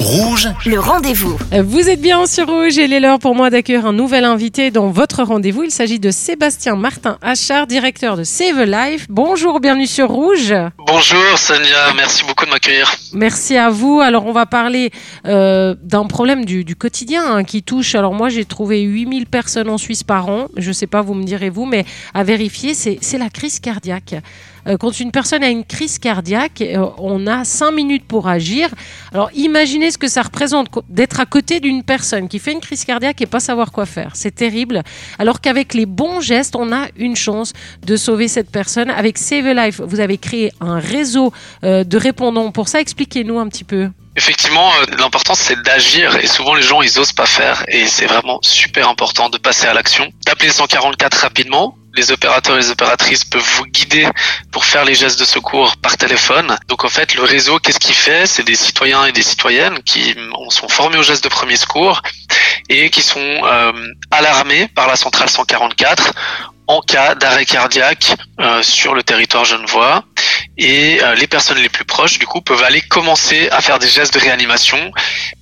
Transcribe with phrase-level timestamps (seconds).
[0.00, 1.36] Rouge, Le rendez-vous.
[1.52, 4.70] Vous êtes bien sur Rouge et il est l'heure pour moi d'accueillir un nouvel invité
[4.70, 5.62] dans votre rendez-vous.
[5.62, 9.06] Il s'agit de Sébastien Martin Achard, directeur de Save a Life.
[9.10, 10.54] Bonjour, bienvenue sur Rouge.
[10.78, 12.90] Bonjour Sonia, merci beaucoup de m'accueillir.
[13.12, 14.00] Merci à vous.
[14.00, 14.90] Alors on va parler
[15.26, 17.94] euh, d'un problème du, du quotidien hein, qui touche.
[17.94, 20.46] Alors moi j'ai trouvé 8000 personnes en Suisse par an.
[20.56, 23.60] Je ne sais pas, vous me direz vous, mais à vérifier, c'est c'est la crise
[23.60, 24.14] cardiaque.
[24.66, 28.68] Euh, quand une personne a une crise cardiaque, euh, on a 5 minutes pour agir.
[29.12, 32.84] Alors imaginez ce que ça représente d'être à côté d'une personne qui fait une crise
[32.84, 34.12] cardiaque et pas savoir quoi faire.
[34.14, 34.82] C'est terrible.
[35.18, 37.52] Alors qu'avec les bons gestes, on a une chance
[37.86, 38.90] de sauver cette personne.
[38.90, 41.32] Avec Save a Life, vous avez créé un réseau
[41.64, 42.50] euh, de répondants.
[42.52, 43.90] Pour ça, expliquez-nous un petit peu.
[44.16, 48.40] Effectivement, l'important c'est d'agir et souvent les gens ils osent pas faire et c'est vraiment
[48.42, 51.76] super important de passer à l'action, d'appeler 144 rapidement.
[51.94, 54.06] Les opérateurs et les opératrices peuvent vous guider
[54.52, 56.56] pour faire les gestes de secours par téléphone.
[56.68, 58.26] Donc en fait, le réseau, qu'est-ce qu'il fait?
[58.26, 60.14] C'est des citoyens et des citoyennes qui
[60.50, 62.02] sont formés aux gestes de premier secours
[62.68, 63.72] et qui sont euh,
[64.10, 66.12] alarmés par la centrale 144
[66.70, 70.04] en cas d'arrêt cardiaque euh, sur le territoire genevois.
[70.56, 73.88] Et euh, les personnes les plus proches, du coup, peuvent aller commencer à faire des
[73.88, 74.92] gestes de réanimation.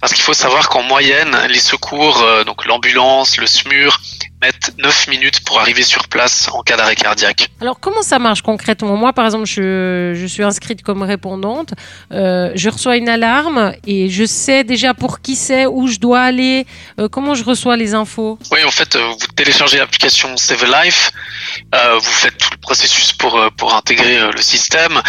[0.01, 4.01] Parce qu'il faut savoir qu'en moyenne, les secours, euh, donc l'ambulance, le SMUR,
[4.41, 7.51] mettent 9 minutes pour arriver sur place en cas d'arrêt cardiaque.
[7.61, 8.97] Alors comment ça marche concrètement?
[8.97, 11.75] Moi, par exemple, je, je suis inscrite comme répondante.
[12.13, 16.21] Euh, je reçois une alarme et je sais déjà pour qui c'est, où je dois
[16.21, 16.67] aller,
[16.99, 18.39] euh, comment je reçois les infos?
[18.51, 21.11] Oui, en fait, euh, vous téléchargez l'application Save a Life,
[21.75, 25.01] euh, vous faites tout le processus pour, pour intégrer le système.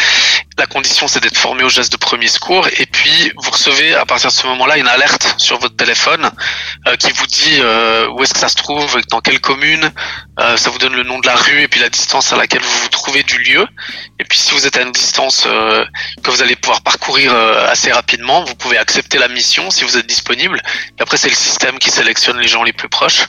[0.58, 2.68] La condition, c'est d'être formé aux gestes de premier secours.
[2.78, 6.30] Et puis, vous recevez à partir de ce moment-là une alerte sur votre téléphone
[7.00, 7.62] qui vous dit
[8.14, 9.92] où est-ce que ça se trouve, dans quelle commune.
[10.40, 12.62] Euh, ça vous donne le nom de la rue et puis la distance à laquelle
[12.62, 13.66] vous vous trouvez du lieu.
[14.20, 15.86] Et puis, si vous êtes à une distance euh,
[16.24, 19.98] que vous allez pouvoir parcourir euh, assez rapidement, vous pouvez accepter la mission si vous
[19.98, 20.62] êtes disponible.
[20.98, 23.28] Et après, c'est le système qui sélectionne les gens les plus proches.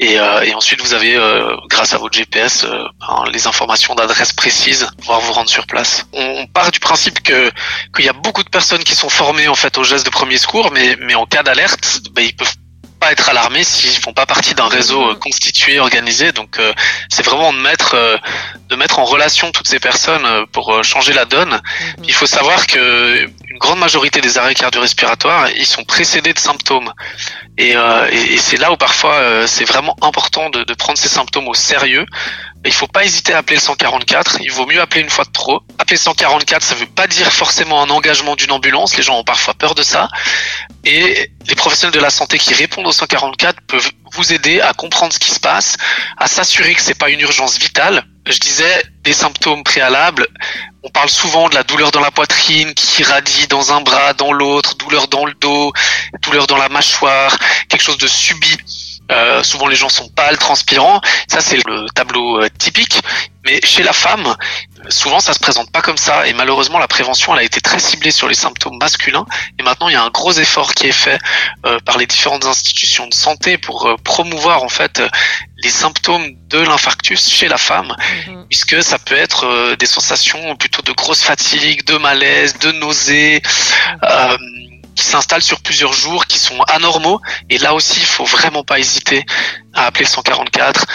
[0.00, 3.94] Et, euh, et ensuite, vous avez, euh, grâce à votre GPS, euh, ben, les informations
[3.94, 6.06] d'adresse précises pour pouvoir vous rendre sur place.
[6.12, 7.50] On, on part du principe que
[7.94, 10.38] qu'il y a beaucoup de personnes qui sont formées en fait aux gestes de premier
[10.38, 12.54] secours, mais mais en cas d'alerte, ben, ils peuvent
[12.98, 16.32] pas être alarmés s'ils font pas partie d'un réseau euh, constitué, organisé.
[16.32, 16.72] Donc euh,
[17.08, 18.16] c'est vraiment de mettre euh,
[18.68, 21.60] de mettre en relation toutes ces personnes euh, pour euh, changer la donne.
[22.04, 26.92] Il faut savoir que une grande majorité des arrêts cardio-respiratoires, ils sont précédés de symptômes.
[27.56, 31.54] Et, euh, c'est là où parfois euh, c'est vraiment important de, prendre ces symptômes au
[31.54, 32.04] sérieux.
[32.64, 34.38] Il faut pas hésiter à appeler le 144.
[34.42, 35.62] Il vaut mieux appeler une fois de trop.
[35.78, 38.96] Appeler le 144, ça veut pas dire forcément un engagement d'une ambulance.
[38.96, 40.08] Les gens ont parfois peur de ça.
[40.84, 45.12] Et les professionnels de la santé qui répondent au 144 peuvent vous aider à comprendre
[45.12, 45.76] ce qui se passe,
[46.16, 48.04] à s'assurer que c'est pas une urgence vitale.
[48.28, 50.26] Je disais des symptômes préalables.
[50.82, 54.32] On parle souvent de la douleur dans la poitrine qui irradie dans un bras, dans
[54.32, 55.72] l'autre, douleur dans le dos,
[56.22, 57.38] douleur dans la mâchoire,
[57.70, 58.58] quelque chose de subit.
[59.10, 61.00] Euh, souvent les gens sont pâles, transpirants.
[61.28, 63.00] Ça c'est le tableau euh, typique.
[63.44, 64.36] Mais chez la femme,
[64.90, 66.26] souvent ça se présente pas comme ça.
[66.26, 69.24] Et malheureusement la prévention elle a été très ciblée sur les symptômes masculins.
[69.58, 71.18] Et maintenant il y a un gros effort qui est fait
[71.64, 75.02] euh, par les différentes institutions de santé pour euh, promouvoir en fait
[75.62, 77.94] les symptômes de l'infarctus chez la femme,
[78.48, 83.42] puisque ça peut être euh, des sensations plutôt de grosse fatigue, de malaise, de nausées.
[84.04, 84.36] euh,
[84.98, 87.20] qui s'installent sur plusieurs jours, qui sont anormaux.
[87.48, 89.24] Et là aussi, il faut vraiment pas hésiter
[89.72, 90.86] à appeler le 144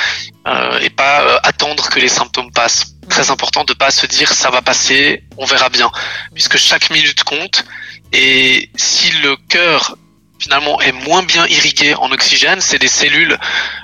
[0.45, 2.95] euh, et pas euh, attendre que les symptômes passent.
[3.09, 5.89] Très important de pas se dire ça va passer, on verra bien,
[6.33, 7.63] puisque chaque minute compte.
[8.11, 9.95] Et si le cœur
[10.37, 13.39] finalement est moins bien irrigué en oxygène, c'est des cellules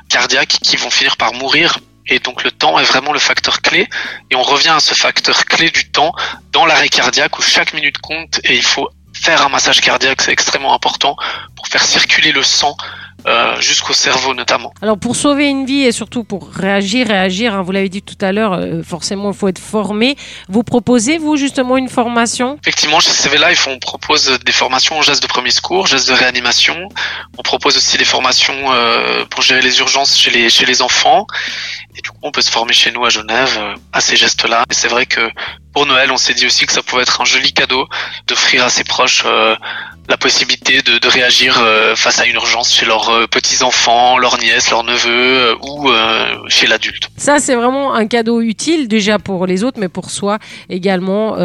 [0.09, 1.80] cardiaques qui vont finir par mourir.
[2.07, 3.88] Et donc le temps est vraiment le facteur clé.
[4.31, 6.13] Et on revient à ce facteur clé du temps
[6.51, 8.90] dans l'arrêt cardiaque où chaque minute compte et il faut
[9.22, 11.16] faire un massage cardiaque, c'est extrêmement important
[11.56, 12.75] pour faire circuler le sang
[13.28, 14.74] euh, jusqu'au cerveau notamment.
[14.81, 18.18] Alors pour sauver une vie et surtout pour réagir, réagir, hein, vous l'avez dit tout
[18.22, 20.16] à l'heure, euh, forcément il faut être formé.
[20.47, 22.57] Vous proposez vous justement une formation?
[22.62, 26.13] Effectivement, chez CV Life, on propose des formations en gestes de premier secours, gestes de
[26.13, 26.89] réanimation.
[27.38, 31.25] On propose aussi des formations euh, pour gérer les urgences chez les chez les enfants.
[31.95, 34.63] Et du coup, on peut se former chez nous à Genève euh, à ces gestes-là.
[34.69, 35.30] Et c'est vrai que
[35.74, 37.88] pour Noël, on s'est dit aussi que ça pouvait être un joli cadeau
[38.27, 39.56] d'offrir à ses proches euh,
[40.09, 44.71] la possibilité de, réagir euh, face à une urgence chez leurs euh, petits-enfants, leurs nièces,
[44.71, 45.88] leurs neveux euh, ou
[46.47, 47.09] chez l'adulte.
[47.17, 50.39] Ça c'est vraiment un cadeau utile déjà pour les autres, mais pour soi
[50.69, 51.35] également.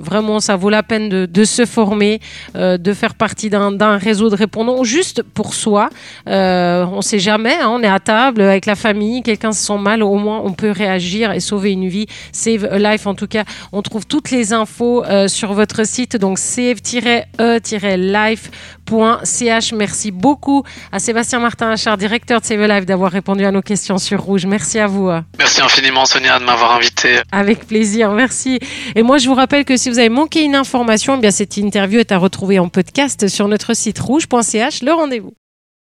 [0.00, 2.20] Vraiment, ça vaut la peine de, se former,
[2.54, 5.90] de faire partie d'un réseau de répondants juste pour soi.
[6.26, 10.02] On sait jamais, hein, on est à table avec la famille, quelqu'un se sent mal,
[10.02, 12.06] au moins on peut réagir et sauver une vie.
[12.32, 13.44] Save a life en tout cas.
[13.72, 19.72] On trouve toutes les infos sur votre site, donc save-e-life savelife.ch.
[19.72, 20.62] Merci beaucoup
[20.92, 24.46] à Sébastien Martin Achard, directeur de Save Life, d'avoir répondu à nos questions sur Rouge.
[24.46, 25.10] Merci à vous.
[25.38, 27.20] Merci infiniment, Sonia, de m'avoir invité.
[27.32, 28.58] Avec plaisir, merci.
[28.94, 31.56] Et moi, je vous rappelle que si vous avez manqué une information, eh bien cette
[31.56, 34.82] interview est à retrouver en podcast sur notre site rouge.ch.
[34.82, 35.34] Le rendez-vous.